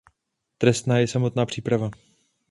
Trestná 0.57 0.97
je 0.97 1.03
i 1.03 1.07
samotná 1.07 1.45
příprava. 1.45 1.91